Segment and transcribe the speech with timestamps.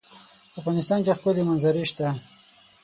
[0.51, 2.07] په افغانستان کې ښکلي منظرې شته.